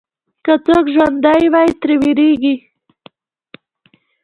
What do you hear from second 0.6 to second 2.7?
څوک ژوندی وي، ترې وېرېږي.